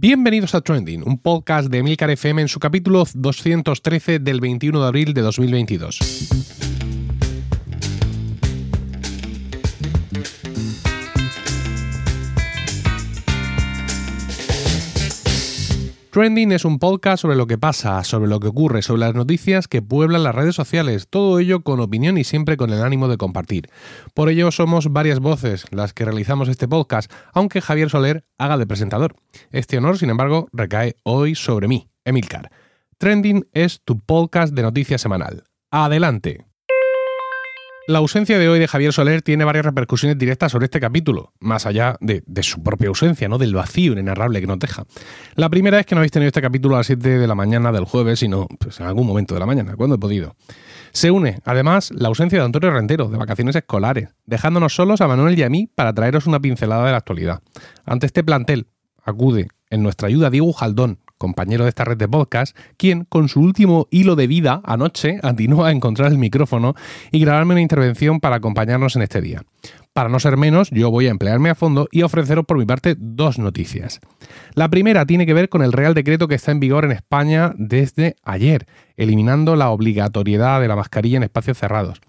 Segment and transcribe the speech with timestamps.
[0.00, 4.86] Bienvenidos a Trending, un podcast de Emilcar FM en su capítulo 213 del 21 de
[4.86, 6.57] abril de 2022.
[16.18, 19.68] Trending es un podcast sobre lo que pasa, sobre lo que ocurre, sobre las noticias
[19.68, 23.16] que pueblan las redes sociales, todo ello con opinión y siempre con el ánimo de
[23.16, 23.70] compartir.
[24.14, 28.66] Por ello somos varias voces las que realizamos este podcast, aunque Javier Soler haga de
[28.66, 29.14] presentador.
[29.52, 32.50] Este honor, sin embargo, recae hoy sobre mí, Emilcar.
[32.98, 35.44] Trending es tu podcast de noticias semanal.
[35.70, 36.47] Adelante.
[37.88, 41.64] La ausencia de hoy de Javier Soler tiene varias repercusiones directas sobre este capítulo, más
[41.64, 43.38] allá de, su propia ausencia, ¿no?
[43.38, 44.84] Del vacío inenarrable que nos deja.
[45.36, 47.72] La primera es que no habéis tenido este capítulo a las 7 de la mañana
[47.72, 50.36] del jueves, sino pues, en algún momento de la mañana, cuando he podido.
[50.92, 55.38] Se une, además, la ausencia de Antonio Rentero, de vacaciones escolares, dejándonos solos a Manuel
[55.38, 57.40] y a mí para traeros una pincelada de la actualidad.
[57.86, 58.66] Ante este plantel,
[59.02, 63.40] acude en nuestra ayuda Diego Jaldón, compañero de esta red de podcast, quien, con su
[63.40, 66.74] último hilo de vida anoche, atinó a encontrar el micrófono
[67.12, 69.42] y grabarme una intervención para acompañarnos en este día.
[69.92, 72.94] Para no ser menos, yo voy a emplearme a fondo y ofreceros por mi parte
[72.96, 74.00] dos noticias.
[74.54, 77.52] La primera tiene que ver con el Real Decreto que está en vigor en España
[77.56, 82.00] desde ayer, eliminando la obligatoriedad de la mascarilla en espacios cerrados.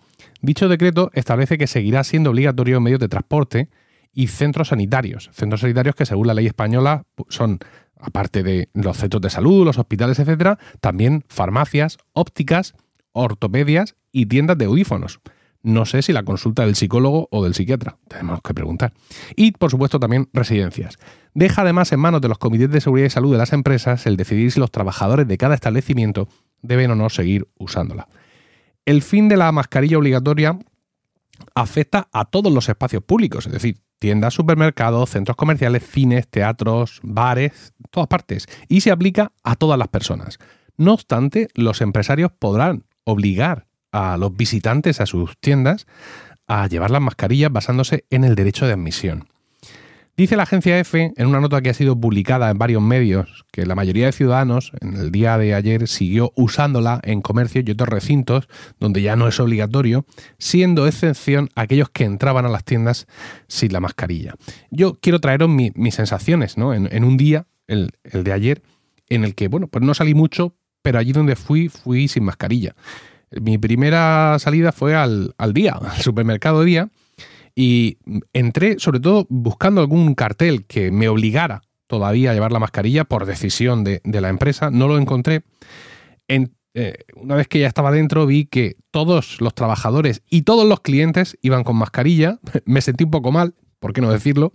[0.42, 3.70] Dicho decreto establece que seguirá siendo obligatorio en medios de transporte
[4.14, 5.30] y centros sanitarios.
[5.34, 7.60] Centros sanitarios que según la ley española son
[8.00, 12.74] aparte de los centros de salud, los hospitales, etcétera, también farmacias, ópticas,
[13.12, 15.20] ortopedias y tiendas de audífonos.
[15.62, 18.94] No sé si la consulta del psicólogo o del psiquiatra, tenemos que preguntar.
[19.36, 20.98] Y, por supuesto, también residencias.
[21.34, 24.16] Deja además en manos de los comités de seguridad y salud de las empresas el
[24.16, 26.30] decidir si los trabajadores de cada establecimiento
[26.62, 28.08] deben o no seguir usándola.
[28.86, 30.58] El fin de la mascarilla obligatoria
[31.56, 37.74] afecta a todos los espacios públicos, es decir, tiendas, supermercados, centros comerciales, cines, teatros, bares,
[37.92, 40.40] todas partes, y se aplica a todas las personas.
[40.78, 45.88] No obstante, los empresarios podrán obligar a los visitantes a sus tiendas
[46.48, 49.28] a llevar las mascarillas basándose en el derecho de admisión.
[50.20, 53.66] Dice la agencia EFE, en una nota que ha sido publicada en varios medios, que
[53.66, 57.88] la mayoría de ciudadanos en el día de ayer siguió usándola en comercios y otros
[57.88, 58.50] recintos
[58.82, 60.06] donde ya no es obligatorio,
[60.38, 63.08] siendo excepción aquellos que entraban a las tiendas
[63.48, 64.36] sin la mascarilla.
[64.72, 66.74] Yo quiero traeros mis sensaciones ¿no?
[66.74, 68.62] en, un día, el, de ayer,
[69.08, 72.76] en el que, bueno, pues no salí mucho, pero allí donde fui, fui sin mascarilla.
[73.40, 76.90] Mi primera salida fue al, al día, al supermercado día,
[77.62, 77.98] y
[78.32, 83.26] entré sobre todo buscando algún cartel que me obligara todavía a llevar la mascarilla por
[83.26, 84.72] decisión de, la empresa.
[84.72, 85.44] No lo encontré.
[86.30, 90.80] Eh, una vez que ya estaba dentro vi que todos los trabajadores y todos los
[90.80, 92.40] clientes iban con mascarilla.
[92.66, 94.54] Me sentí un poco mal, ¿por qué no decirlo?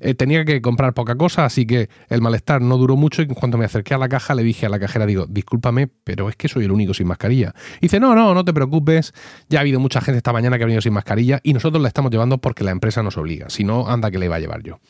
[0.00, 3.34] Eh, tenía que comprar poca cosa, así que el malestar no duró mucho y en
[3.34, 6.36] cuanto me acerqué a la caja le dije a la cajera, digo, discúlpame, pero es
[6.36, 7.54] que soy el único sin mascarilla.
[7.78, 9.12] Y dice, no, no, no te preocupes,
[9.48, 11.88] ya ha habido mucha gente esta mañana que ha venido sin mascarilla y nosotros la
[11.88, 14.62] estamos llevando porque la empresa nos obliga, si no, anda que le iba a llevar
[14.62, 14.80] yo.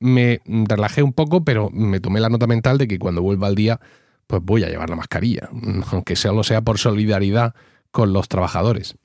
[0.00, 3.54] Me relajé un poco, pero me tomé la nota mental de que cuando vuelva al
[3.54, 3.80] día,
[4.26, 5.50] pues voy a llevar la mascarilla,
[5.92, 7.54] aunque solo sea por solidaridad
[7.90, 8.96] con los trabajadores.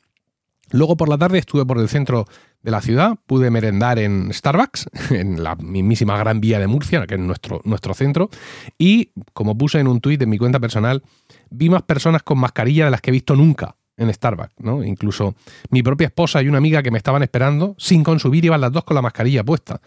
[0.72, 2.26] Luego por la tarde estuve por el centro
[2.64, 7.16] de la ciudad, pude merendar en Starbucks, en la mismísima Gran Vía de Murcia, que
[7.16, 8.30] es nuestro, nuestro centro,
[8.78, 11.04] y como puse en un tuit en mi cuenta personal,
[11.50, 14.84] vi más personas con mascarilla de las que he visto nunca en Starbucks, ¿no?
[14.84, 15.36] Incluso
[15.70, 18.84] mi propia esposa y una amiga que me estaban esperando, sin consumir, iban las dos
[18.86, 19.82] con la mascarilla puesta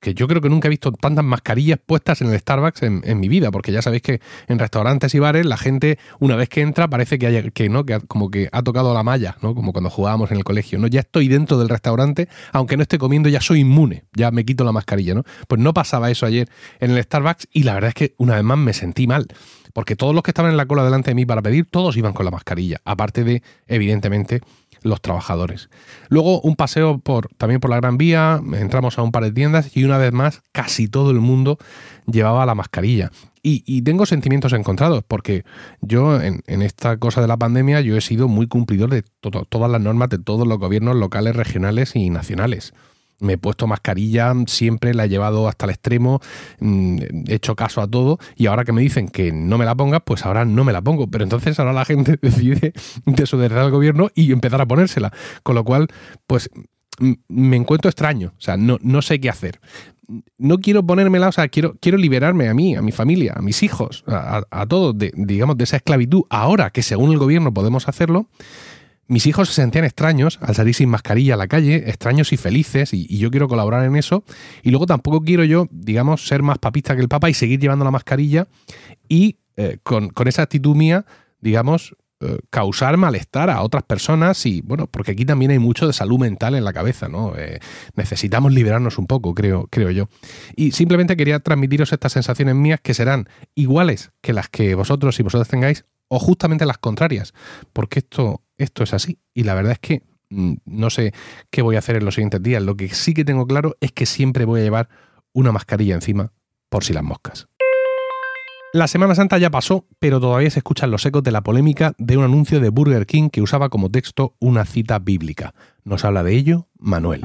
[0.00, 3.28] que yo creo que nunca he visto tantas mascarillas puestas en el Starbucks en, mi
[3.28, 6.88] vida, porque ya sabéis que en restaurantes y bares la gente una vez que entra
[6.88, 9.54] parece que haya, que no, que como que ha tocado la malla, ¿no?
[9.54, 10.86] Como cuando jugábamos en el colegio, ¿no?
[10.86, 14.64] Ya estoy dentro del restaurante, aunque no esté comiendo, ya soy inmune, ya me quito
[14.64, 15.24] la mascarilla, ¿no?
[15.46, 16.48] Pues no pasaba eso ayer
[16.80, 19.28] en el Starbucks y la verdad es que una vez más me sentí mal
[19.72, 22.12] porque todos los que estaban en la cola delante de mí para pedir, todos iban
[22.12, 24.40] con la mascarilla, aparte de, evidentemente,
[24.82, 25.70] los trabajadores.
[26.08, 29.76] Luego un paseo por, también por la Gran Vía, entramos a un par de tiendas
[29.76, 31.58] y una vez más casi todo el mundo
[32.06, 33.10] llevaba la mascarilla.
[33.42, 35.44] Y, tengo sentimientos encontrados, porque
[35.80, 39.80] yo en, esta cosa de la pandemia yo he sido muy cumplidor de todas las
[39.80, 42.74] normas de todos los gobiernos locales, regionales y nacionales
[43.20, 46.20] me he puesto mascarilla, siempre la he llevado hasta el extremo,
[46.60, 49.74] mm, he hecho caso a todo y ahora que me dicen que no me la
[49.74, 51.08] ponga, pues ahora no me la pongo.
[51.08, 52.72] Pero entonces ahora la gente decide
[53.06, 55.12] desobedecer al gobierno y empezar a ponérsela.
[55.42, 55.88] Con lo cual,
[56.26, 56.50] pues
[57.28, 59.60] me encuentro extraño, o sea, no, no sé qué hacer.
[60.38, 63.62] No quiero ponérmela, o sea, quiero, quiero liberarme a mí, a mi familia, a mis
[63.62, 66.22] hijos, a, todos, de, digamos, de esa esclavitud.
[66.30, 68.26] Ahora que según el gobierno podemos hacerlo,
[69.10, 72.94] mis hijos se sentían extraños al salir sin mascarilla a la calle, extraños y felices,
[72.94, 74.22] y, yo quiero colaborar en eso.
[74.62, 77.84] Y luego tampoco quiero yo, digamos, ser más papista que el Papa y seguir llevando
[77.84, 78.46] la mascarilla
[79.08, 81.06] y eh, con, esa actitud mía,
[81.40, 85.92] digamos, eh, causar malestar a otras personas y, bueno, porque aquí también hay mucho de
[85.92, 87.34] salud mental en la cabeza, ¿no?
[87.36, 87.58] Eh,
[87.96, 90.08] necesitamos liberarnos un poco, creo, creo yo.
[90.54, 95.24] Y simplemente quería transmitiros estas sensaciones mías que serán iguales que las que vosotros y
[95.24, 97.32] vosotros tengáis o justamente las contrarias,
[97.72, 99.18] porque esto, esto es así.
[99.34, 101.12] Y la verdad es que mm, no sé
[101.50, 102.62] qué voy a hacer en los siguientes días.
[102.62, 104.88] Lo que sí que tengo claro es que siempre voy a llevar
[105.32, 106.32] una mascarilla encima
[106.68, 107.48] por si las moscas.
[108.72, 112.16] La Semana Santa ya pasó, pero todavía se escuchan los ecos de la polémica de
[112.16, 115.54] un anuncio de Burger King que usaba como texto una cita bíblica.
[115.82, 117.22] Nos habla de ello Manuel.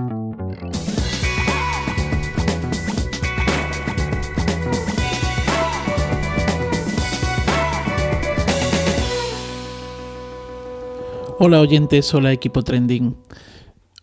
[11.38, 13.18] Hola oyentes, hola equipo trending.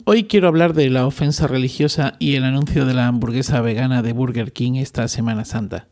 [0.05, 4.13] Hoy quiero hablar de la ofensa religiosa y el anuncio de la hamburguesa vegana de
[4.13, 5.89] Burger King esta Semana Santa.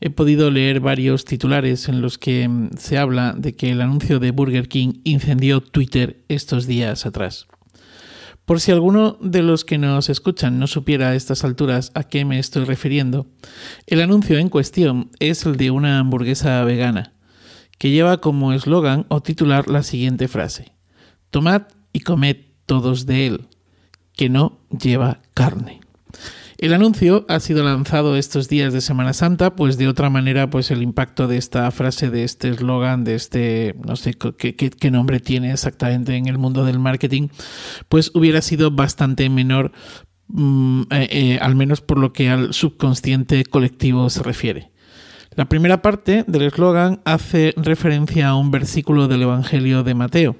[0.00, 4.20] He podido leer varios titulares en los que mm, se habla de que el anuncio
[4.20, 7.46] de Burger King incendió Twitter estos días atrás.
[8.46, 12.24] Por si alguno de los que nos escuchan no supiera a estas alturas a qué
[12.24, 13.26] me estoy refiriendo,
[13.86, 17.12] el anuncio en cuestión es el de una hamburguesa vegana
[17.80, 20.74] que lleva como eslogan o titular la siguiente frase.
[21.30, 21.62] Tomad
[21.94, 22.36] y comed
[22.66, 23.46] todos de él,
[24.12, 25.80] que no lleva carne.
[26.58, 30.70] El anuncio ha sido lanzado estos días de Semana Santa, pues de otra manera, pues
[30.70, 35.50] el impacto de esta frase, de este eslogan, de este, no sé qué, nombre tiene
[35.50, 37.28] exactamente en el mundo del marketing,
[37.88, 39.72] pues hubiera sido bastante menor,
[40.28, 44.69] mm, eh, eh, al menos por lo que al subconsciente colectivo se refiere.
[45.36, 50.36] La primera parte del eslogan hace referencia a un versículo del Evangelio de Mateo.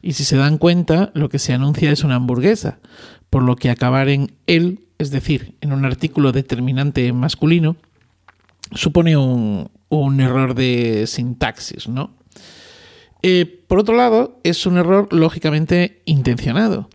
[0.00, 2.78] Y si se dan cuenta, lo que se anuncia es una hamburguesa,
[3.28, 7.76] por lo que acabar en él, es decir, en un artículo determinante masculino,
[8.74, 12.10] supone un, error de sintaxis, ¿no?
[13.22, 16.88] Eh, por otro lado, es un error lógicamente intencionado,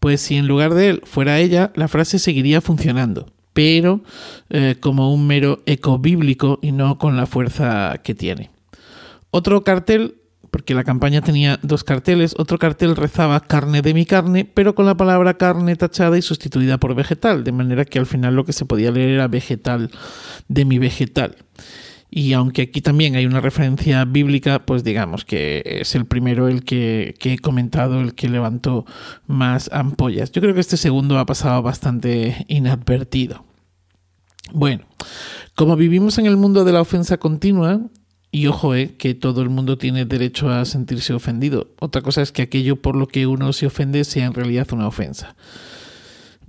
[0.00, 4.02] pues si en lugar de él fuera ella, la frase seguiría funcionando pero
[4.48, 8.50] eh, como un mero eco bíblico y no con la fuerza que tiene.
[9.30, 10.16] Otro cartel,
[10.50, 14.86] porque la campaña tenía dos carteles, otro cartel rezaba carne de mi carne, pero con
[14.86, 18.52] la palabra carne tachada y sustituida por vegetal, de manera que al final lo que
[18.52, 19.90] se podía leer era vegetal
[20.48, 21.36] de mi vegetal.
[22.10, 26.64] Y aunque aquí también hay una referencia bíblica, pues digamos que es el primero el
[26.64, 28.84] que, que, he comentado, el que levantó
[29.26, 30.32] más ampollas.
[30.32, 33.44] Yo creo que este segundo ha pasado bastante inadvertido.
[34.52, 34.84] Bueno,
[35.54, 37.80] como vivimos en el mundo de la ofensa continua,
[38.32, 41.68] y ojo, eh, que todo el mundo tiene derecho a sentirse ofendido.
[41.80, 44.86] Otra cosa es que aquello por lo que uno se ofende sea en realidad una
[44.86, 45.34] ofensa.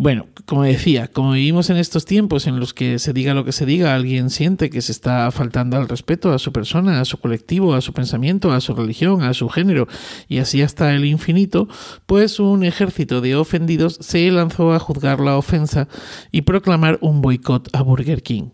[0.01, 3.51] Bueno, como decía, como vivimos en estos tiempos en los que se diga lo que
[3.51, 7.19] se diga, alguien siente que se está faltando al respeto a su persona, a su
[7.19, 9.88] colectivo, a su pensamiento, a su religión, a su género
[10.27, 11.68] y así hasta el infinito,
[12.07, 15.88] pues un ejército de ofendidos se lanzó a juzgar la ofensa
[16.31, 18.50] y proclamar un boicot a Burger King.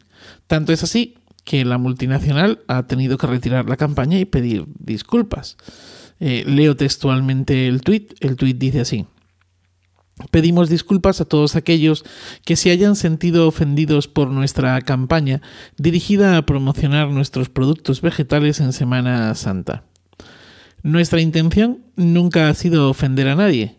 [0.47, 1.15] Tanto es así
[1.45, 5.55] que la multinacional ha tenido que retirar la campaña y pedir disculpas.
[6.19, 8.15] Eh, leo textualmente el tuit.
[8.19, 9.05] El tuit dice así.
[10.31, 12.03] Pedimos disculpas a todos aquellos
[12.43, 15.41] que se hayan sentido ofendidos por nuestra campaña
[15.77, 19.83] dirigida a promocionar nuestros productos vegetales en Semana Santa.
[20.81, 23.77] Nuestra intención nunca ha sido ofender a nadie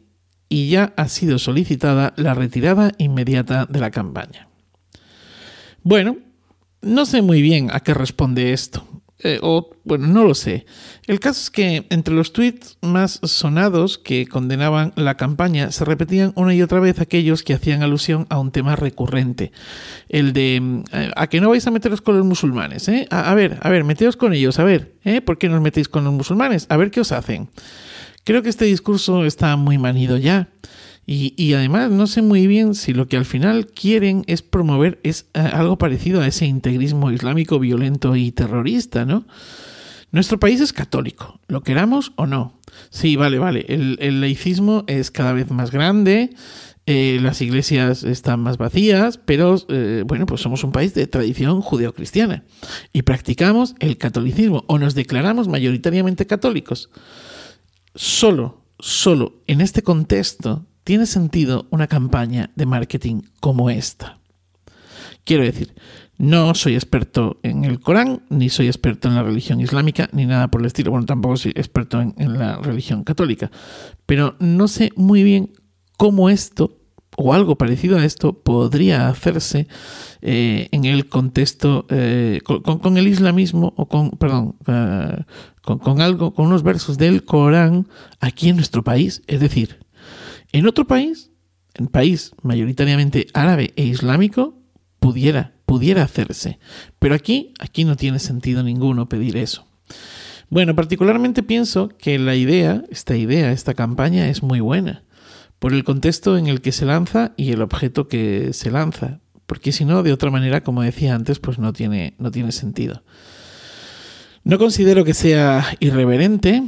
[0.49, 4.49] y ya ha sido solicitada la retirada inmediata de la campaña.
[5.83, 6.19] Bueno,
[6.83, 8.87] no sé muy bien a qué responde esto.
[9.21, 10.65] Eh, o, bueno, no lo sé.
[11.07, 16.33] El caso es que entre los tweets más sonados que condenaban la campaña se repetían
[16.37, 19.51] una y otra vez aquellos que hacían alusión a un tema recurrente.
[20.09, 23.09] El de eh, a que no vais a meteros con los musulmanes, ¿eh?
[23.11, 25.21] A, ver, a ver, meteos con ellos, a ver, ¿eh?
[25.21, 26.67] ¿Por qué no os metéis con los musulmanes?
[26.69, 27.49] A ver qué os hacen.
[28.23, 30.49] Creo que este discurso está muy manido ya.
[31.11, 35.25] Y, además no sé muy bien si lo que al final quieren es promover es
[35.33, 39.27] eh, algo parecido a ese integrismo islámico violento y terrorista, ¿no?
[40.13, 42.61] Nuestro país es católico, lo queramos o no.
[42.91, 43.65] Sí, vale, vale.
[43.69, 46.29] El, laicismo es cada vez más grande,
[46.85, 51.63] eh, las iglesias están más vacías, pero eh, bueno, pues somos un país de tradición
[51.63, 52.45] judeocristiana
[52.93, 56.91] y practicamos el catolicismo o nos declaramos mayoritariamente católicos.
[57.95, 64.21] Solo, solo en este contexto tiene sentido una campaña de marketing como esta.
[65.23, 65.75] Quiero decir,
[66.17, 70.49] No soy experto en el Corán, ni soy experto en la religión islámica, ni nada
[70.49, 70.91] por el estilo.
[70.91, 73.51] Bueno, tampoco soy experto en, la religión católica.
[74.07, 75.53] Pero no sé muy bien
[75.99, 76.79] cómo esto
[77.19, 79.69] o algo parecido a esto podría hacerse
[80.23, 85.25] eh, en el contexto eh, con, el islamismo o con perdón eh,
[85.63, 87.89] con, algo con unos versos del Corán
[88.21, 89.88] aquí en nuestro país es decir
[90.53, 91.31] en otro país
[91.75, 94.59] en país mayoritariamente árabe e islámico
[95.01, 96.59] pudiera pudiera hacerse
[96.99, 99.67] pero aquí aquí no tiene sentido ninguno pedir eso
[100.51, 105.05] bueno particularmente pienso que la idea esta idea esta campaña es muy buena
[105.59, 109.73] por el contexto en el que se lanza y el objeto que se lanza, porque
[109.73, 113.03] si no, de otra manera, como decía antes, pues no tiene, no tiene sentido.
[114.45, 116.63] No considero que sea irreverente,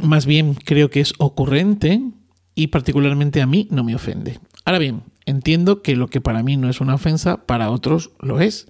[0.00, 2.00] más bien creo que es ocurrente
[2.58, 4.40] y particularmente a mí no me ofende.
[4.64, 8.40] Ahora bien, entiendo que lo que para mí no es una ofensa, para otros lo
[8.40, 8.66] es.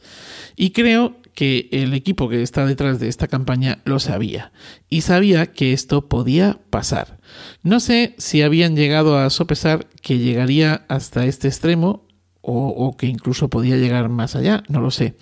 [0.56, 4.52] Y creo que el equipo que está detrás de esta campaña lo sabía
[4.90, 7.18] y sabía que esto podía pasar.
[7.62, 12.04] No sé si habían llegado a sopesar que llegaría hasta este extremo
[12.50, 15.16] o, que incluso podía llegar más allá, no lo sé.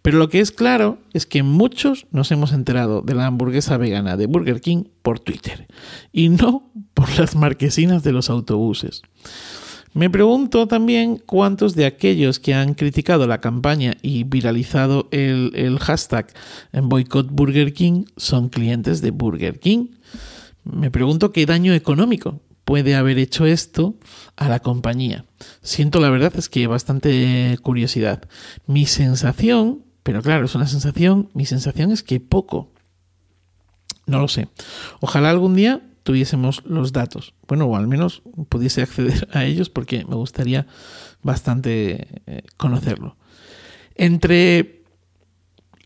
[0.00, 4.16] Pero lo que es claro es que muchos nos hemos enterado de la hamburguesa vegana
[4.16, 5.66] de Burger King por Twitter
[6.12, 9.02] y no por las marquesinas de los autobuses.
[9.92, 16.28] Me pregunto también cuántos de aquellos que han criticado la campaña y viralizado el, hashtag
[16.72, 19.88] en boycott Burger King son clientes de Burger King.
[20.62, 23.94] Me pregunto qué daño económico puede haber hecho esto
[24.36, 25.24] a la compañía.
[25.62, 28.28] Siento la verdad es que bastante curiosidad.
[28.66, 32.70] Mi sensación, pero claro, es una sensación, mi sensación es que poco.
[34.04, 34.48] No lo sé.
[35.00, 37.32] Ojalá algún día tuviésemos los datos.
[37.46, 38.20] Bueno, o al menos
[38.50, 40.66] pudiese acceder a ellos porque me gustaría
[41.22, 43.16] bastante eh, conocerlo.
[43.94, 44.82] Entre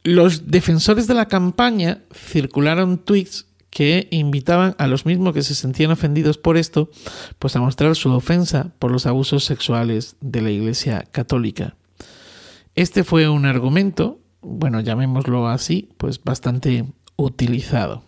[0.02, 5.90] los defensores de la campaña circularon tweets que invitaban a los mismos que se sentían
[5.90, 6.90] ofendidos por esto,
[7.38, 11.74] pues a mostrar su ofensa por los abusos sexuales de la Iglesia Católica.
[12.74, 16.84] Este fue un argumento, bueno, llamémoslo así, pues bastante
[17.16, 18.04] utilizado.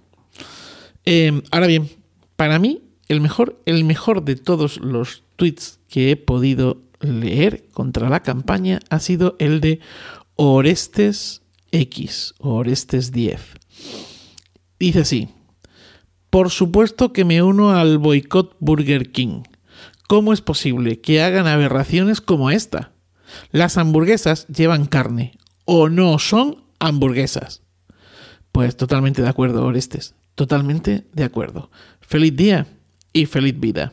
[1.07, 1.89] Eh, ahora bien,
[2.37, 8.11] para mí, el mejor, el mejor de todos los tweets que he podido leer contra
[8.11, 9.81] la campaña ha sido el de
[10.37, 11.41] Orestes
[11.71, 13.41] X, Orestes 10.
[14.79, 15.31] Dice así,
[16.35, 19.45] por supuesto que me uno al boicot Burger King.
[20.09, 22.91] ¿Cómo es posible que hagan aberraciones como esta?
[23.53, 27.63] Las hamburguesas llevan carne o no son hamburguesas.
[28.51, 30.17] Pues totalmente de acuerdo, Orestes.
[30.35, 31.71] Totalmente de acuerdo.
[32.01, 32.67] Feliz día
[33.13, 33.93] y feliz vida.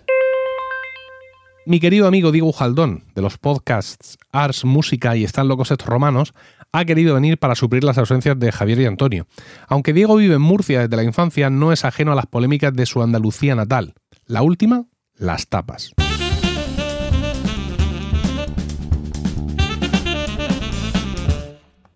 [1.67, 6.33] Mi querido amigo Diego Jaldón, de los podcasts Ars, Música y Están locos estos romanos,
[6.72, 9.28] ha querido venir para suplir las ausencias de Javier y Antonio.
[9.68, 12.86] Aunque Diego vive en Murcia desde la infancia, no es ajeno a las polémicas de
[12.86, 13.94] su Andalucía natal.
[14.25, 14.86] La última,
[15.16, 15.94] las tapas.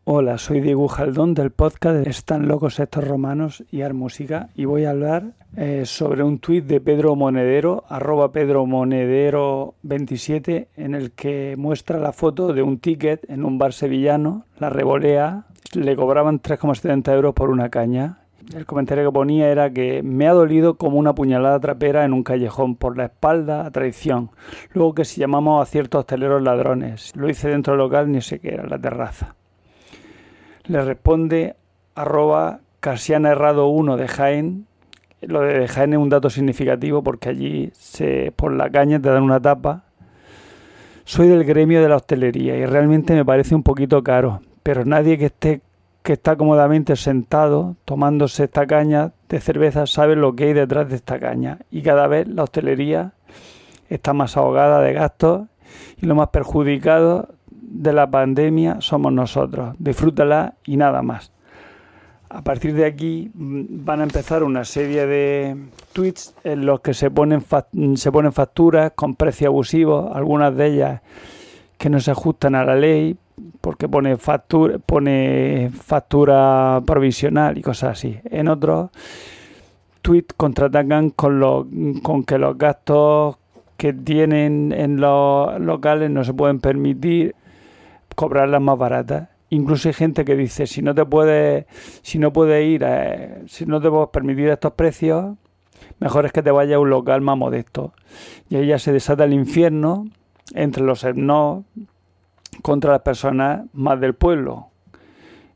[0.07, 4.85] Hola, soy Diego Jaldón del podcast Están locos estos romanos y Ar Música y voy
[4.85, 11.13] a hablar eh, sobre un tuit de Pedro Monedero, arroba Pedro Monedero 27, en el
[11.13, 16.39] que muestra la foto de un ticket en un bar sevillano, la revolea, le cobraban
[16.39, 18.19] 3,70 euros por una caña.
[18.55, 22.21] El comentario que ponía era que me ha dolido como una puñalada trapera en un
[22.21, 24.29] callejón por la espalda a traición.
[24.71, 27.11] Luego que si llamamos a ciertos hosteleros ladrones.
[27.15, 29.35] Lo hice dentro del local ni sé qué era, la terraza
[30.67, 31.55] le responde
[31.93, 34.67] arroba Casiana Errado 1 de Jaén.
[35.21, 39.23] Lo de Jaén es un dato significativo porque allí se, por la caña te dan
[39.23, 39.85] una tapa.
[41.03, 45.17] Soy del gremio de la hostelería y realmente me parece un poquito caro, pero nadie
[45.17, 45.61] que esté
[46.01, 50.97] que está cómodamente sentado tomándose esta caña de cerveza sabe lo que hay detrás de
[50.97, 53.13] esta caña y cada vez la hostelería
[53.89, 55.47] está más ahogada de gastos
[55.99, 57.29] y lo más perjudicado
[57.75, 59.75] de la pandemia somos nosotros.
[59.79, 61.31] Disfrútala y nada más.
[62.29, 65.57] A partir de aquí mm, van a empezar una serie de
[65.93, 67.43] tweets en los que se ponen,
[67.95, 71.01] se ponen facturas con precios abusivos, algunas de ellas
[71.77, 73.17] que no se ajustan a la ley,
[73.61, 78.17] porque pone factura, pone factura provisional y cosas así.
[78.25, 78.89] En otros
[80.01, 81.67] tweets contraatacan con, lo,
[82.01, 83.37] con que los gastos
[83.77, 87.35] que tienen en los locales no se pueden permitir
[88.15, 89.29] cobrarlas más baratas.
[89.49, 91.65] Incluso hay gente que dice, si no te puedes,
[92.01, 92.85] si no puedes ir,
[93.47, 95.35] si no te puedes permitir estos precios,
[95.99, 97.93] mejor es que te vayas a un local más modesto.
[98.49, 100.07] Y ahí ya se desata el infierno
[100.53, 101.63] entre los etnos
[102.61, 104.67] contra las personas más del pueblo,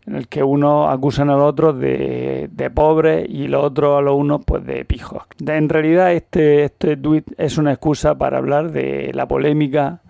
[0.05, 4.01] en el que unos acusan a los otros de, de pobres y los otros a
[4.01, 5.23] los unos pues de pijos.
[5.45, 10.01] En realidad este, este tuit es una excusa para hablar de la polémica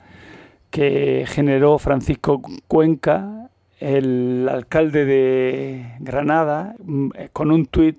[0.70, 3.50] que generó Francisco Cuenca,
[3.80, 7.98] el alcalde de Granada, mm, con un tuit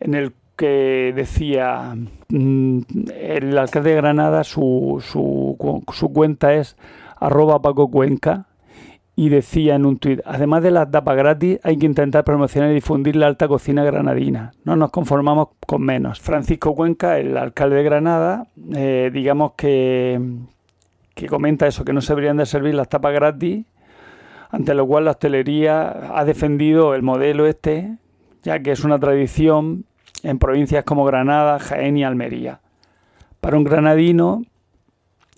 [0.00, 1.94] en el que decía
[2.28, 2.80] mm,
[3.14, 5.56] el alcalde de Granada su, su,
[5.92, 6.76] su cuenta es
[7.16, 8.46] arroba Paco Cuenca
[9.18, 12.74] y decía en un tuit, además de las tapas gratis, hay que intentar promocionar y
[12.74, 14.52] difundir la alta cocina granadina.
[14.62, 16.20] No nos conformamos con menos.
[16.20, 18.46] Francisco Cuenca, el alcalde de Granada,
[18.76, 20.20] eh, digamos que,
[21.18, 23.66] que comenta eso, que no se deberían de servir las tapas gratis,
[24.50, 27.96] ante lo cual la hostelería ha defendido el modelo este,
[28.44, 29.84] ya que es una tradición
[30.22, 32.60] en provincias como Granada, Jaén y Almería.
[33.40, 34.42] Para un granadino,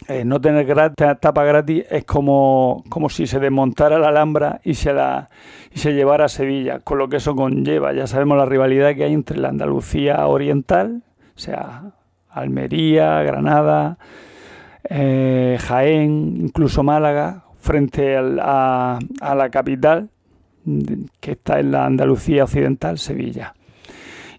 [0.06, 4.92] eh, no tener tapa gratis es como, como si se desmontara la Alhambra y se,
[4.92, 5.30] la,
[5.72, 7.94] y se llevara a Sevilla, con lo que eso conlleva.
[7.94, 11.02] Ya sabemos la rivalidad que hay entre la Andalucía oriental,
[11.34, 11.92] o sea,
[12.28, 13.96] Almería, Granada,
[14.88, 20.08] eh, Jaén, incluso Málaga, frente a, la capital,
[21.20, 23.54] que está en la Andalucía occidental, Sevilla.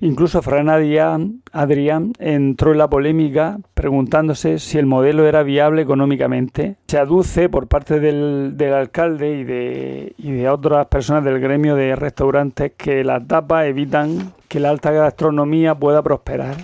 [0.03, 6.77] Incluso Fran Adrián, entró en la polémica preguntándose si el modelo era viable económicamente.
[6.87, 11.95] Se aduce por parte del, alcalde y de, y de otras personas del gremio de
[11.95, 16.55] restaurantes que las tapas evitan que la alta gastronomía pueda prosperar.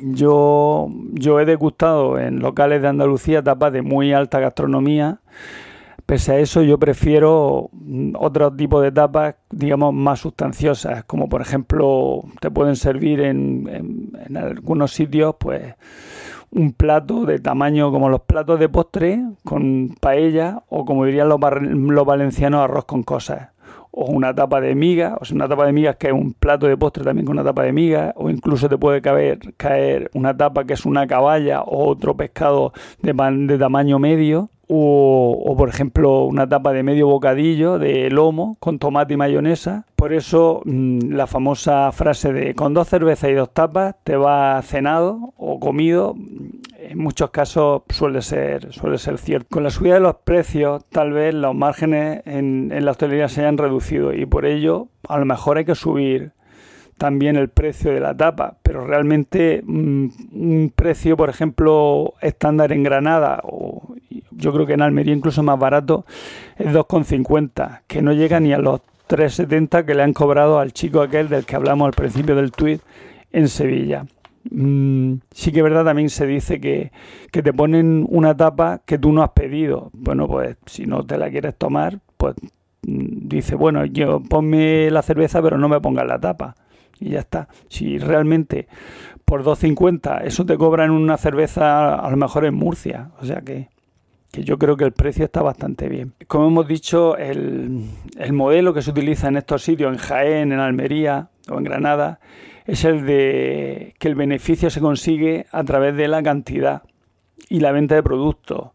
[0.00, 5.20] Yo, yo he degustado en locales de Andalucía tapas de muy alta gastronomía.
[6.04, 11.40] Pese a eso, yo prefiero mm, otro tipo de tapas, digamos, más sustanciosas, como por
[11.40, 15.74] ejemplo, te pueden servir en, en, algunos sitios, pues,
[16.52, 21.40] un plato de tamaño como los platos de postre, con paella, o como dirían los,
[21.40, 23.48] los valencianos, arroz con cosas
[23.98, 26.66] o una tapa de migas, o sea, una tapa de migas que es un plato
[26.66, 30.36] de postre también con una tapa de migas, o incluso te puede caer, caer una
[30.36, 36.24] tapa que es una caballa o otro pescado de, de tamaño medio, o, por ejemplo
[36.24, 39.86] una tapa de medio bocadillo de lomo con tomate y mayonesa.
[39.96, 44.60] Por eso mm, la famosa frase de con dos cervezas y dos tapas te va
[44.62, 46.48] cenado o comido, mm,
[46.90, 49.48] en muchos casos suele ser, suele ser cierto.
[49.50, 53.42] Con la subida de los precios tal vez los márgenes en, en la hostelería se
[53.42, 56.32] hayan reducido y por ello a lo mejor hay que subir
[56.98, 62.82] también el precio de la tapa, pero realmente mm, un precio, por ejemplo, estándar en
[62.82, 63.85] Granada o
[64.36, 66.04] yo creo que en Almería incluso más barato,
[66.56, 71.00] es 2,50, que no llega ni a los 3,70 que le han cobrado al chico
[71.00, 72.80] aquel del que hablamos al principio del tuit
[73.32, 74.06] en Sevilla.
[74.50, 76.92] Mm, sí que es verdad, también se dice que,
[77.32, 79.90] que, te ponen una tapa que tú no has pedido.
[79.92, 82.34] Bueno, pues si no te la quieres tomar, pues
[82.82, 86.54] mm, dice, bueno, yo ponme la cerveza pero no me pongas la tapa.
[86.98, 87.48] Y ya está.
[87.68, 88.68] Si realmente
[89.24, 93.10] por 2.50 eso te cobran una cerveza a lo mejor en Murcia.
[93.20, 93.68] O sea que
[94.44, 96.14] yo creo que el precio está bastante bien.
[96.26, 97.84] Como hemos dicho, el,
[98.32, 102.20] modelo que se utiliza en estos sitios, en Jaén, en Almería o en Granada,
[102.66, 106.82] es el de que el beneficio se consigue a través de la cantidad
[107.48, 108.70] y la venta de productos.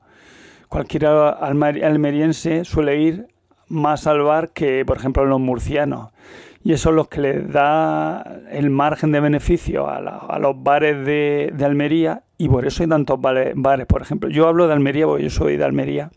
[0.69, 3.27] Cualquier almeriense suele ir
[3.67, 6.11] más al bar que, por ejemplo, los murcianos.
[6.63, 11.65] Y eso es lo que les da el margen de beneficio a, los bares de
[11.65, 14.27] Almería y por eso hay tantos bares, por ejemplo.
[14.27, 16.09] Yo hablo de Almería porque yo soy de Almería,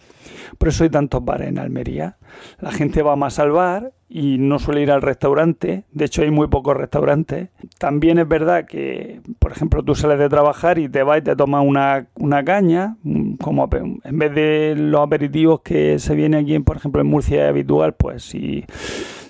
[0.57, 2.17] por eso hay tantos bares en Almería.
[2.61, 6.31] La gente va más al bar y no suele ir al restaurante, de hecho hay
[6.31, 7.51] muy pocos restaurantes.
[7.79, 11.37] También es verdad que, por ejemplo, tú sales de trabajar y te vas y te
[11.37, 12.97] tomas una, una caña,
[13.43, 17.51] como en vez de los aperitivos que se viene aquí, por ejemplo, en Murcia es
[17.51, 18.65] habitual, pues si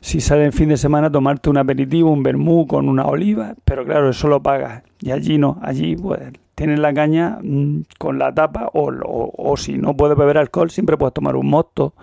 [0.01, 3.87] si sale el fin de semana tomarte un aperitivo, un vermú con una oliva, pero
[3.87, 4.83] claro, eso lo pagas.
[5.01, 6.21] Y allí no, allí pues
[6.55, 8.91] tienes la caña mm, con la tapa o,
[9.37, 11.95] o, si no puedes beber alcohol, siempre puedes tomar un mosto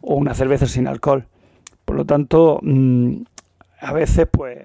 [0.00, 1.26] o una cerveza sin alcohol.
[1.84, 3.22] Por lo tanto, mm,
[3.80, 4.64] a veces pues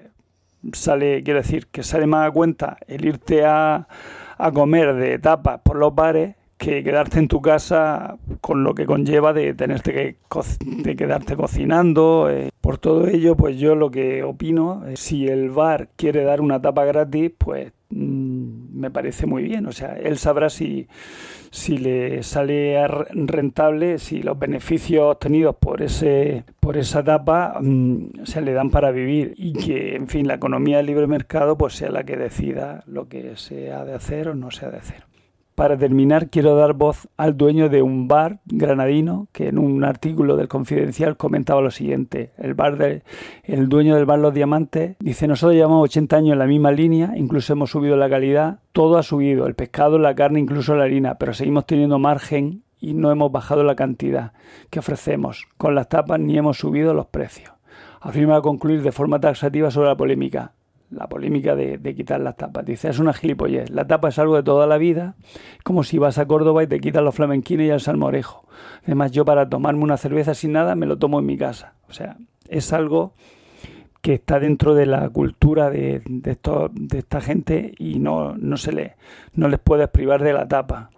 [0.72, 3.88] sale, quiero decir, que sale más a cuenta el irte a,
[4.38, 8.86] a comer de tapas por los bares que quedarte en tu casa con lo que
[8.86, 10.16] conlleva de tenerte que
[10.60, 12.30] de quedarte cocinando.
[12.30, 12.50] Eh.
[12.60, 16.60] Por todo ello, pues yo lo que opino, es, si el bar quiere dar una
[16.60, 18.33] tapa gratis, pues mm,
[18.72, 19.66] me parece muy bien.
[19.66, 20.88] O sea, él sabrá si,
[21.50, 28.40] si le sale rentable, si los beneficios obtenidos por ese por esa tapa mm, se
[28.40, 31.90] le dan para vivir y que, en fin, la economía del libre mercado pues sea
[31.90, 35.13] la que decida lo que se ha de hacer o no se ha de hacer.
[35.54, 40.36] Para terminar, quiero dar voz al dueño de un bar granadino que en un artículo
[40.36, 42.32] del Confidencial comentaba lo siguiente.
[42.38, 42.76] El, bar
[43.44, 47.12] el dueño del bar Los Diamantes dice, nosotros llevamos 80 años en la misma línea,
[47.14, 51.18] incluso hemos subido la calidad, todo ha subido, el pescado, la carne, incluso la harina,
[51.18, 54.32] pero seguimos teniendo margen y no hemos bajado la cantidad
[54.70, 55.46] que ofrecemos.
[55.56, 57.52] Con las tapas ni hemos subido los precios.
[58.00, 60.52] Afirma a concluir de forma taxativa sobre la polémica
[60.94, 62.64] la polémica de, quitar las tapas.
[62.64, 63.70] Dice, es una gilipollez.
[63.70, 65.14] La tapa es algo de toda la vida,
[65.62, 68.46] como si vas a Córdoba y te quitas los flamenquines y el salmorejo.
[68.84, 71.74] Además, yo para tomarme una cerveza sin nada me lo tomo en mi casa.
[71.88, 72.16] O sea,
[72.48, 73.14] es algo
[74.04, 76.38] que está dentro de la cultura de, de,
[76.98, 78.96] esta gente y no, no, se le,
[79.34, 80.90] no les puedes privar de la tapa.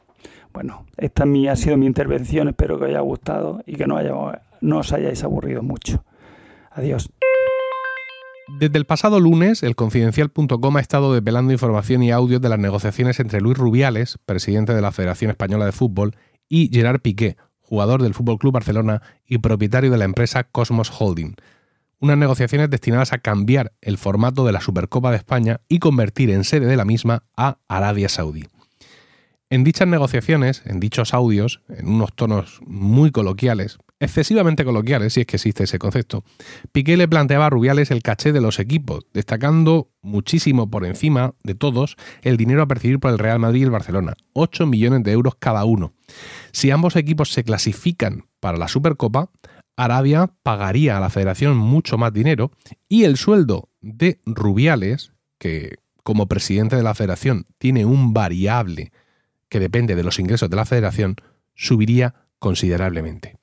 [0.52, 3.98] Bueno, esta mi, ha sido mi intervención, espero que os haya gustado y que no,
[4.60, 6.02] no os hayáis aburrido mucho.
[6.72, 7.08] Adiós.
[8.48, 13.18] Desde el pasado lunes, el confidencial.com ha estado desvelando información y audios de las negociaciones
[13.18, 16.16] entre Luis Rubiales, presidente de la Federación Española de Fútbol,
[16.48, 21.34] y Gerard Piqué, jugador del Fútbol Club Barcelona y propietario de la empresa Cosmos Holding.
[21.98, 26.44] Unas negociaciones destinadas a cambiar el formato de la Supercopa de España y convertir en
[26.44, 28.44] sede de la misma a Arabia Saudí.
[29.50, 35.26] En dichas negociaciones, en dichos audios, en unos tonos muy coloquiales, excesivamente coloquiales, si es
[35.26, 36.24] que existe ese concepto,
[36.72, 41.54] Piqué le planteaba a Rubiales el caché de los equipos, destacando muchísimo por encima de
[41.54, 45.12] todos el dinero a percibir por el Real Madrid y el Barcelona, 8 millones de
[45.12, 45.94] euros cada uno.
[46.52, 49.30] Si ambos equipos se clasifican para la Supercopa,
[49.76, 52.50] Arabia pagaría a la federación mucho más dinero
[52.88, 58.92] y el sueldo de Rubiales, que como presidente de la federación tiene un variable
[59.48, 61.16] que depende de los ingresos de la federación,
[61.54, 63.36] subiría considerablemente.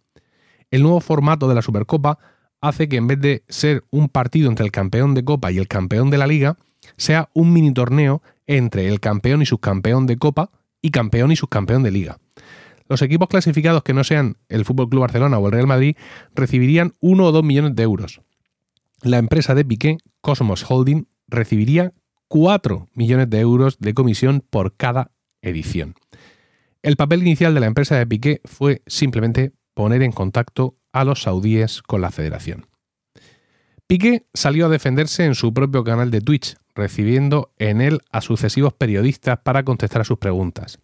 [0.73, 2.17] El nuevo formato de la Supercopa
[2.59, 5.67] hace que en vez de ser un partido entre el campeón de Copa y el
[5.67, 6.57] campeón de la Liga,
[6.97, 10.49] sea un mini torneo entre el campeón y subcampeón de Copa
[10.81, 12.17] y campeón y subcampeón de Liga.
[12.89, 15.95] Los equipos clasificados que no sean el Fútbol Club Barcelona o el Real Madrid
[16.33, 18.21] recibirían 1 o 2 millones de euros.
[19.03, 21.93] La empresa de Piqué, Cosmos Holding, recibiría
[22.29, 25.12] 4 millones de euros de comisión por cada
[25.43, 25.93] edición.
[26.81, 31.23] El papel inicial de la empresa de Piqué fue simplemente poner en contacto a los
[31.23, 32.67] saudíes con la federación.
[33.88, 38.73] Piqué salió a defenderse en su propio canal de Twitch, recibiendo en él a sucesivos
[38.73, 40.79] periodistas para contestar a sus preguntas.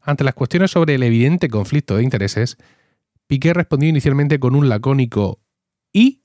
[0.00, 2.56] Ante las cuestiones sobre el evidente conflicto de intereses,
[3.26, 5.40] Piqué respondió inicialmente con un lacónico
[5.92, 6.22] ¿y?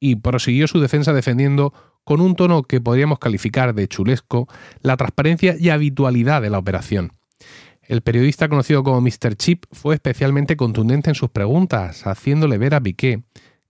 [0.00, 4.48] y prosiguió su defensa defendiendo con un tono que podríamos calificar de chulesco
[4.80, 7.12] la transparencia y habitualidad de la operación.
[7.88, 9.34] El periodista conocido como Mr.
[9.34, 13.22] Chip fue especialmente contundente en sus preguntas, haciéndole ver a Piqué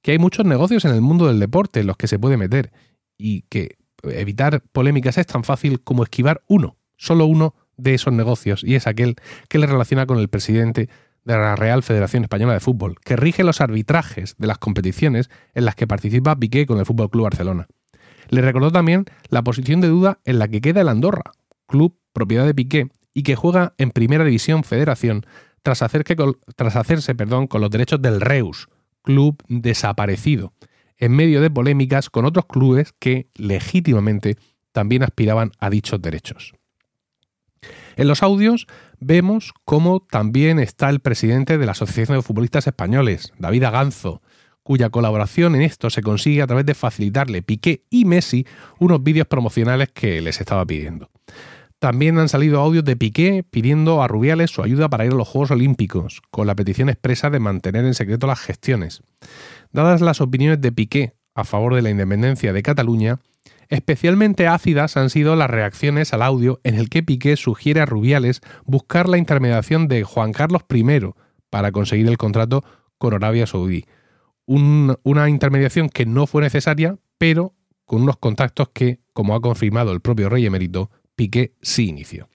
[0.02, 2.72] que hay muchos negocios en el mundo del deporte en los que se puede meter
[3.16, 8.64] y que evitar polémicas es tan fácil como esquivar uno, solo uno de esos negocios,
[8.64, 9.14] y es aquel
[9.48, 10.88] que le relaciona con el presidente
[11.24, 15.64] de la Real Federación Española de Fútbol, que rige los arbitrajes de las competiciones en
[15.64, 17.68] las que participa Piqué con el Fútbol Club Barcelona.
[18.30, 21.30] Le recordó también la posición de duda en la que queda el Andorra,
[21.68, 25.24] club propiedad de Piqué, y que juega en Primera División Federación
[25.62, 25.84] tras,
[26.56, 28.68] tras hacerse perdón, con los derechos del Reus,
[29.02, 30.52] club desaparecido,
[30.96, 34.36] en medio de polémicas con otros clubes que legítimamente
[34.72, 36.54] también aspiraban a dichos derechos.
[37.96, 38.66] En los audios
[39.00, 44.22] vemos cómo también está el presidente de la Asociación de Futbolistas Españoles, David Aganzo,
[44.62, 48.46] cuya colaboración en esto se consigue a través de facilitarle Piqué y Messi
[48.78, 51.10] unos vídeos promocionales que les estaba pidiendo.
[51.78, 55.28] También han salido audios de Piqué pidiendo a Rubiales su ayuda para ir a los
[55.28, 59.02] Juegos Olímpicos, con la petición expresa de mantener en secreto las gestiones.
[59.72, 63.20] Dadas las opiniones de Piqué a favor de la independencia de Cataluña,
[63.68, 68.40] especialmente ácidas han sido las reacciones al audio en el que Piqué sugiere a Rubiales
[68.64, 71.12] buscar la intermediación de Juan Carlos I
[71.48, 72.64] para conseguir el contrato
[72.98, 73.84] con Arabia Saudí.
[74.46, 80.00] una intermediación que no fue necesaria, pero con unos contactos que, como ha confirmado el
[80.00, 82.28] propio rey emérito, Piqué sí inició.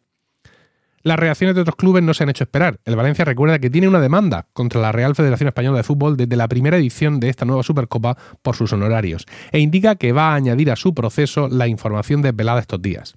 [1.03, 2.81] Las reacciones de otros clubes no se han hecho esperar.
[2.83, 6.35] El Valencia recuerda que tiene una demanda contra la Real Federación Española de Fútbol desde
[6.35, 10.35] la primera edición de esta nueva Supercopa por sus honorarios e indica que va a
[10.35, 13.13] añadir a su proceso la información desvelada estos días.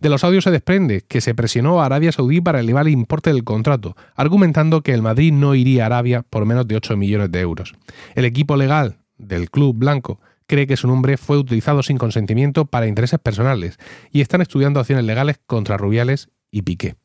[0.00, 3.30] De los audios se desprende que se presionó a Arabia Saudí para elevar el importe
[3.30, 7.30] del contrato, argumentando que el Madrid no iría a Arabia por menos de 8 millones
[7.30, 7.74] de euros.
[8.14, 12.86] El equipo legal del club blanco cree que su nombre fue utilizado sin consentimiento para
[12.86, 13.78] intereses personales
[14.10, 16.96] y están estudiando acciones legales contra Rubiales y Piqué.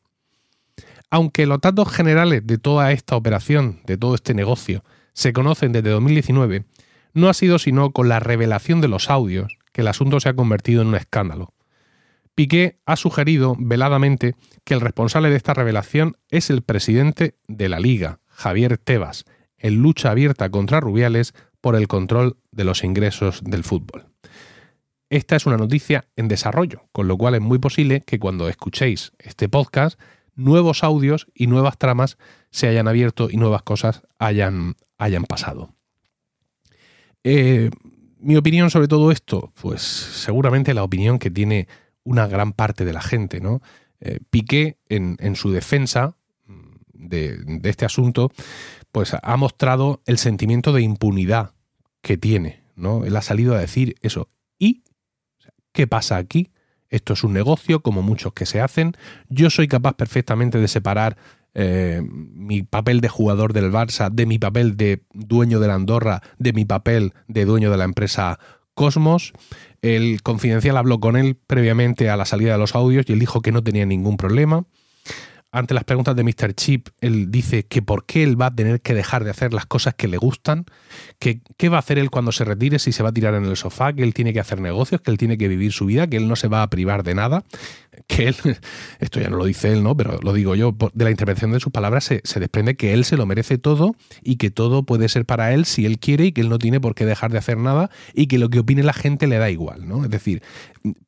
[1.10, 5.90] Aunque los datos generales de toda esta operación, de todo este negocio, se conocen desde
[5.90, 6.64] 2019,
[7.14, 10.34] no ha sido sino con la revelación de los audios que el asunto se ha
[10.34, 11.52] convertido en un escándalo.
[12.34, 17.80] Piqué ha sugerido veladamente que el responsable de esta revelación es el presidente de la
[17.80, 19.24] liga, Javier Tebas,
[19.58, 24.06] en lucha abierta contra Rubiales por el control de los ingresos del fútbol.
[25.10, 29.12] Esta es una noticia en desarrollo, con lo cual es muy posible que cuando escuchéis
[29.18, 30.00] este podcast,
[30.36, 32.16] nuevos audios y nuevas tramas
[32.50, 35.74] se hayan abierto y nuevas cosas hayan, hayan pasado.
[37.24, 37.70] Eh,
[38.18, 41.66] mi opinión sobre todo esto, pues seguramente la opinión que tiene
[42.04, 43.60] una gran parte de la gente, ¿no?
[44.00, 46.16] Eh, Piqué, en, su defensa
[46.92, 48.30] de, de, este asunto,
[48.92, 51.52] pues ha mostrado el sentimiento de impunidad
[52.02, 53.04] que tiene, ¿no?
[53.04, 54.28] Él ha salido a decir eso.
[54.58, 54.82] ¿Y
[55.72, 56.50] qué pasa aquí?
[56.88, 58.96] Esto es un negocio, como muchos que se hacen.
[59.28, 61.16] Yo soy capaz perfectamente de separar
[61.54, 66.22] eh, mi papel de jugador del Barça de mi papel de dueño de la Andorra,
[66.38, 68.38] de mi papel de dueño de la empresa
[68.74, 69.32] Cosmos.
[69.82, 73.40] El confidencial habló con él previamente a la salida de los audios y él dijo
[73.40, 74.64] que no tenía ningún problema
[75.52, 76.54] ante las preguntas de Mr.
[76.54, 79.66] Chip, él dice que por qué él va a tener que dejar de hacer las
[79.66, 80.64] cosas que le gustan,
[81.18, 83.44] que qué va a hacer él cuando se retire, si se va a tirar en
[83.44, 86.06] el sofá, que él tiene que hacer negocios, que él tiene que vivir su vida,
[86.06, 87.44] que él no se va a privar de nada,
[88.06, 88.36] que él,
[89.00, 89.96] esto ya no lo dice él, ¿no?
[89.96, 93.04] Pero lo digo yo, de la intervención de sus palabras se, se desprende que él
[93.04, 96.32] se lo merece todo y que todo puede ser para él si él quiere y
[96.32, 98.84] que él no tiene por qué dejar de hacer nada y que lo que opine
[98.84, 100.04] la gente le da igual, ¿no?
[100.04, 100.42] Es decir,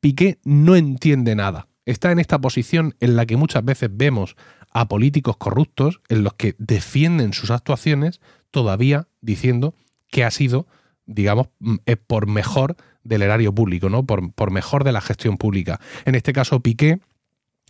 [0.01, 4.35] Piqué no entiende nada está en esta posición en la que muchas veces vemos
[4.71, 9.75] a políticos corruptos en los que defienden sus actuaciones todavía diciendo
[10.09, 10.67] que ha sido,
[11.05, 11.75] digamos, mm,
[12.07, 14.05] por mejor del erario público, ¿no?
[14.05, 15.79] Por, por mejor de la gestión pública.
[16.05, 16.99] En este caso, Piqué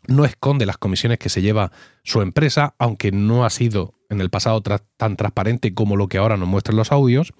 [0.07, 1.71] no esconde las comisiones que se lleva
[2.03, 6.37] su empresa, aunque no ha sido en el pasado tan transparente como lo que ahora
[6.37, 7.33] nos muestran los audios,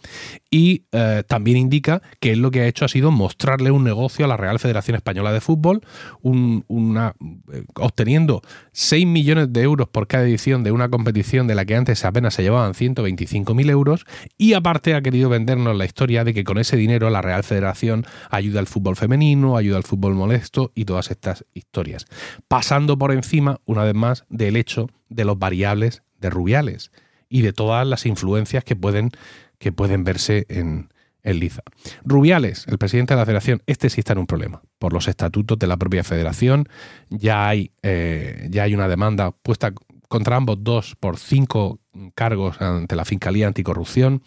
[0.50, 4.26] y eh, también indica que él lo que ha hecho ha sido mostrarle un negocio
[4.26, 5.82] a la Real Federación Española de Fútbol,
[6.24, 11.76] eh, obteniendo 6 millones de euros por cada edición de una competición de la que
[11.76, 14.06] antes apenas se llevaban 125.000 euros,
[14.38, 18.06] y aparte ha querido vendernos la historia de que con ese dinero la Real Federación
[18.30, 22.06] ayuda al fútbol femenino, ayuda al fútbol molesto y todas estas historias,
[22.48, 26.92] pasando por encima, una vez más, del hecho de los variables de Rubiales
[27.30, 29.12] y de todas las influencias que pueden,
[29.60, 30.90] que pueden verse en,
[31.24, 31.62] en Liza.
[32.04, 34.62] Rubiales, el presidente de la federación, este sí está en un problema.
[34.80, 36.68] Por los estatutos de la propia federación,
[37.10, 39.74] ya hay, eh, ya hay una demanda puesta
[40.10, 41.80] contra ambos dos por cinco
[42.14, 44.22] cargos ante la Fiscalía Anticorrupción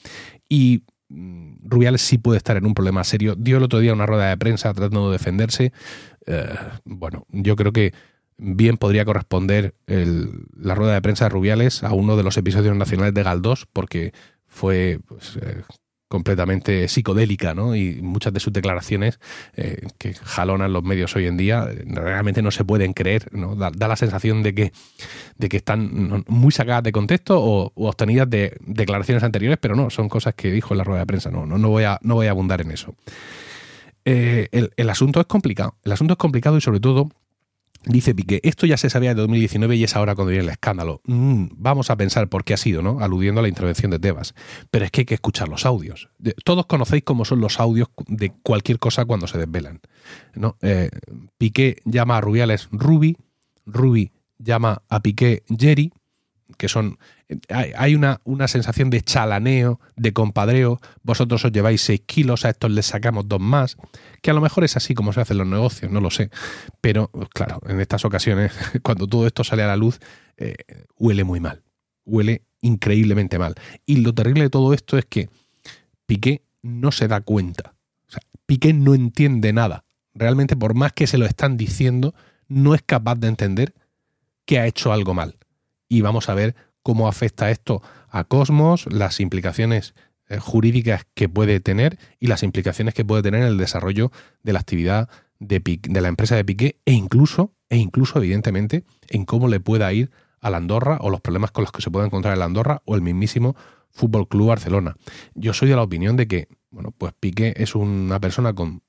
[0.48, 3.34] y mm, Rubiales sí puede estar en un problema serio.
[3.36, 5.72] Dio el otro día una rueda de prensa tratando de defenderse.
[6.26, 7.92] Eh, bueno, yo creo que
[8.38, 13.14] bien podría corresponder la rueda de prensa de Rubiales a uno de los episodios nacionales
[13.14, 14.12] de Galdós, porque
[14.46, 15.62] fue pues, eh,
[16.08, 17.74] completamente psicodélica, ¿no?
[17.74, 19.18] Y muchas de sus declaraciones
[19.54, 23.56] eh, que jalonan los medios hoy en día realmente no se pueden creer, ¿no?
[23.56, 24.72] Da, la sensación de que,
[25.36, 30.08] de que están muy sacadas de contexto o, obtenidas de declaraciones anteriores, pero no, son
[30.08, 31.30] cosas que dijo en la rueda de prensa.
[31.30, 32.94] No, no, no, voy, a, no voy a abundar en eso.
[34.04, 35.76] Eh, el, el asunto es complicado.
[35.82, 37.10] El asunto es complicado y sobre todo
[37.88, 41.00] Dice Piqué, esto ya se sabía de 2019 y es ahora cuando viene el escándalo.
[41.04, 42.98] Mm, vamos a pensar por qué ha sido, ¿no?
[43.00, 44.34] Aludiendo a la intervención de Tebas.
[44.72, 46.08] Pero es que hay que escuchar los audios.
[46.44, 49.80] Todos conocéis cómo son los audios de cualquier cosa cuando se desvelan.
[50.34, 50.56] ¿no?
[50.62, 50.90] Eh,
[51.38, 53.16] Piqué llama a Rubiales Ruby,
[53.66, 55.92] Ruby llama a Piqué Jerry,
[56.58, 56.98] que son
[57.50, 62.70] hay una, una, sensación de chalaneo, de compadreo, vosotros os lleváis 6 kilos, a estos
[62.70, 63.76] les sacamos dos más,
[64.22, 66.30] que a lo mejor es así como se hacen los negocios, no lo sé,
[66.80, 69.98] pero claro, en estas ocasiones, cuando todo esto sale a la luz,
[70.36, 70.54] eh,
[70.96, 71.62] huele muy mal,
[72.04, 73.54] huele increíblemente mal.
[73.84, 75.28] Y lo terrible de todo esto es que
[76.06, 77.74] Piqué no se da cuenta,
[78.46, 82.14] Piqué no entiende nada, realmente por más que se lo están diciendo,
[82.46, 83.74] no es capaz de entender
[84.44, 85.36] que ha hecho algo mal.
[85.88, 89.94] Y vamos a ver cómo afecta esto a Cosmos, las implicaciones
[90.28, 94.10] eh, jurídicas que puede tener y las implicaciones que puede tener en el desarrollo
[94.42, 95.60] de la actividad de,
[96.00, 100.50] la empresa de Piqué e incluso, e incluso evidentemente en cómo le pueda ir a
[100.50, 102.94] la Andorra o los problemas con los que se puede encontrar en la Andorra o
[102.94, 103.56] el mismísimo
[103.90, 104.96] Fútbol Club Barcelona.
[105.34, 108.82] Yo soy de la opinión de que, bueno, pues Piqué es una persona con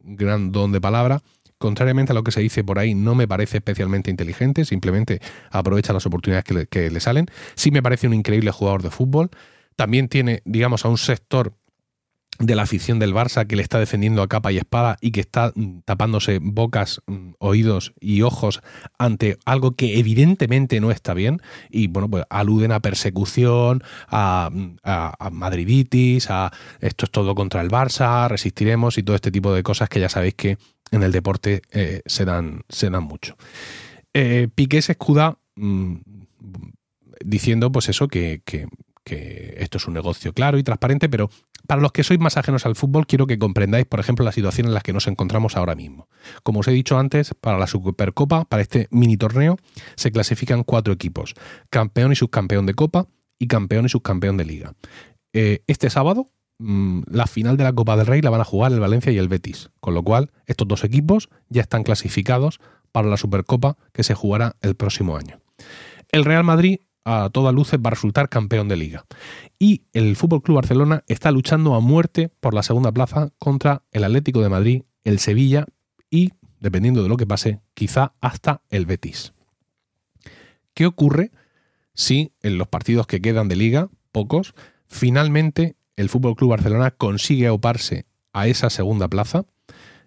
[0.00, 1.22] gran don de palabra
[1.58, 5.92] contrariamente a lo que se dice por ahí, no me parece especialmente inteligente, simplemente aprovecha
[5.92, 7.26] las oportunidades que le, salen.
[7.54, 9.30] Sí me parece un increíble jugador de fútbol.
[9.76, 11.54] También tiene, digamos, a un sector
[12.38, 15.20] de la afición del Barça que le está defendiendo a capa y espada y que
[15.20, 18.60] está mm, tapándose bocas, mm, oídos y ojos
[18.98, 24.76] ante algo que evidentemente no está bien y bueno, pues aluden a persecución, a, mm,
[25.32, 29.88] madriditis, a esto es todo contra el Barça, resistiremos y todo este tipo de cosas
[29.88, 30.58] que ya sabéis que
[30.90, 33.36] en el deporte eh, se, dan, se dan mucho.
[34.14, 35.38] Eh, Piqué se escuda
[37.24, 38.66] diciendo pues eso, que, que,
[39.58, 41.30] esto es un negocio claro y transparente, pero
[41.66, 44.68] para los que sois más ajenos al fútbol, quiero que comprendáis, por ejemplo, la situación
[44.68, 46.08] en la que nos encontramos ahora mismo.
[46.42, 49.56] Como os he dicho antes, para la Supercopa, para este mini torneo,
[49.96, 51.34] se clasifican cuatro equipos:
[51.70, 54.74] campeón y subcampeón de Copa y campeón y subcampeón de Liga.
[55.32, 58.72] Eh, este sábado, mm, la final de la Copa del Rey la van a jugar
[58.72, 62.60] el Valencia y el Betis, con lo cual estos dos equipos ya están clasificados
[62.92, 65.40] para la Supercopa que se jugará el próximo año.
[66.10, 69.06] El Real Madrid a todas luces va a resultar campeón de liga.
[69.60, 74.02] Y el Fútbol Club Barcelona está luchando a muerte por la segunda plaza contra el
[74.02, 75.66] Atlético de Madrid, el Sevilla
[76.10, 79.32] y, dependiendo de lo que pase, quizá hasta el Betis.
[80.74, 81.30] ¿Qué ocurre
[81.94, 84.54] si en los partidos que quedan de liga, pocos,
[84.88, 89.46] finalmente el Fútbol Club Barcelona consigue oparse a esa segunda plaza,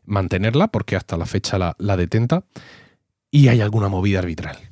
[0.03, 2.43] mantenerla porque hasta la fecha la detenta
[3.31, 4.68] y hay alguna movida arbitral?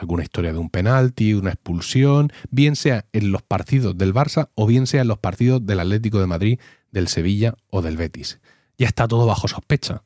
[0.00, 4.66] Alguna historia de un penalti, una expulsión, bien sea en los partidos del Barça o
[4.66, 6.58] bien sea en los partidos del Atlético de Madrid,
[6.90, 8.40] del Sevilla o del Betis.
[8.78, 10.02] Ya está todo bajo sospecha,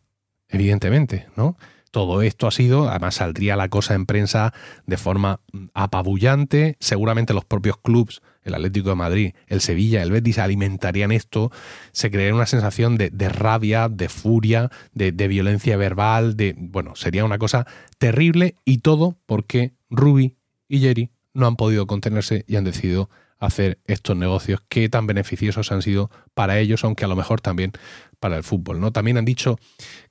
[0.48, 1.56] evidentemente, ¿no?
[1.94, 4.52] Todo esto ha sido, además saldría la cosa en prensa
[4.84, 5.38] de forma
[5.74, 11.52] apabullante, seguramente los propios clubes, el Atlético de Madrid, el Sevilla, el Betis alimentarían esto,
[11.92, 17.24] se crearía una sensación de, rabia, de furia, de, de, violencia verbal, de, bueno, sería
[17.24, 17.64] una cosa
[17.98, 20.34] terrible y todo porque Ruby
[20.66, 23.08] y Jerry no han podido contenerse y han decidido
[23.46, 27.72] hacer estos negocios que tan beneficiosos han sido para ellos, aunque a lo mejor también
[28.20, 28.80] para el fútbol.
[28.80, 28.92] ¿no?
[28.92, 29.58] También han dicho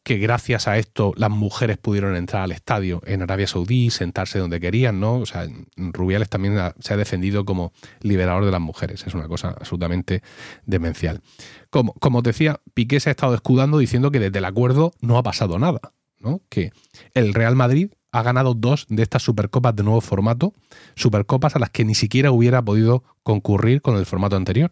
[0.03, 4.59] que gracias a esto las mujeres pudieron entrar al estadio en Arabia Saudí, sentarse donde
[4.59, 5.15] querían, ¿no?
[5.15, 9.05] O sea, Rubiales también se ha defendido como liberador de las mujeres.
[9.07, 10.21] Es una cosa absolutamente
[10.65, 11.21] demencial.
[11.69, 15.17] Como, como os decía, Piqué se ha estado escudando diciendo que desde el acuerdo no
[15.17, 15.93] ha pasado nada.
[16.19, 16.41] ¿no?
[16.49, 16.71] Que
[17.13, 20.53] el Real Madrid ha ganado dos de estas Supercopas de nuevo formato,
[20.95, 24.69] Supercopas a las que ni siquiera hubiera podido concurrir con el formato anterior.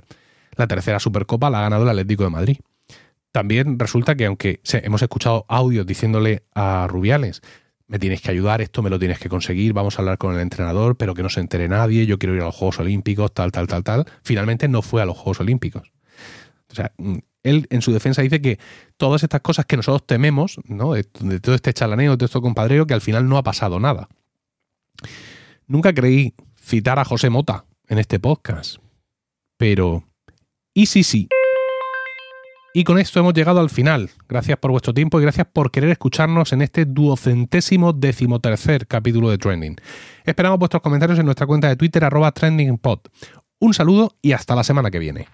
[0.56, 2.58] La tercera Supercopa la ha ganado el Atlético de Madrid.
[3.32, 7.42] También resulta que aunque hemos escuchado audios diciéndole a Rubiales,
[7.88, 10.42] me tienes que ayudar, esto me lo tienes que conseguir, vamos a hablar con el
[10.42, 13.52] entrenador, pero que no se entere nadie, yo quiero ir a los Juegos Olímpicos, tal,
[13.52, 15.92] tal, tal, tal, finalmente no fue a los Juegos Olímpicos.
[16.72, 18.60] O sea, mm, él en su defensa dice que
[18.98, 20.94] todas estas cosas que nosotros tememos, ¿no?
[20.94, 24.10] de, todo este chalaneo, de todo este compadreo, que al final no ha pasado nada.
[25.68, 28.78] Nunca creí citar a José Mota en este podcast,
[29.58, 30.04] pero
[30.74, 31.28] ¿y sí sí?
[32.74, 34.10] Y con esto hemos llegado al final.
[34.30, 39.38] Gracias por vuestro tiempo y gracias por querer escucharnos en este duocentésimo decimotercer capítulo de
[39.38, 39.76] Trending.
[40.24, 43.00] Esperamos vuestros comentarios en nuestra cuenta de Twitter arroba trendingpod.
[43.60, 45.28] Un saludo y hasta la semana que viene.